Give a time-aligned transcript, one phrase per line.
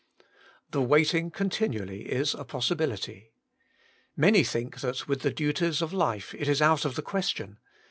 [0.71, 3.33] The waiting continually is a possibility
[4.17, 7.59] Many think that with the duties of life it is out of the question.